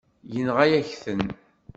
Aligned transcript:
Yenɣa-yak-ten. 0.33 1.21